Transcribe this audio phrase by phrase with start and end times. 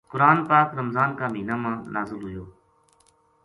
[0.11, 2.45] قرآن پاک رمضان کا مہینہ ما نازل ہویو۔